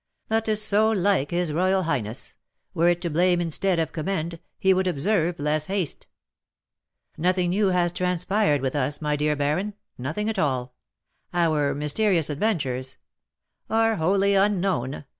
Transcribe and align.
"That 0.29 0.47
is 0.47 0.59
so 0.63 0.89
like 0.89 1.29
his 1.29 1.53
royal 1.53 1.83
highness; 1.83 2.33
were 2.73 2.89
it 2.89 3.01
to 3.01 3.09
blame 3.11 3.39
instead 3.39 3.77
of 3.77 3.91
commend, 3.91 4.39
he 4.57 4.73
would 4.73 4.87
observe 4.87 5.37
less 5.37 5.67
haste." 5.67 6.07
"Nothing 7.19 7.51
new 7.51 7.67
has 7.67 7.91
transpired 7.91 8.61
with 8.61 8.75
us, 8.75 8.99
my 8.99 9.15
dear 9.15 9.35
baron, 9.35 9.75
nothing 9.99 10.27
at 10.27 10.39
all. 10.39 10.73
Our 11.35 11.75
mysterious 11.75 12.31
adventures" 12.31 12.97
"Are 13.83 13.97
wholly 13.97 14.33
unknown. 14.33 15.05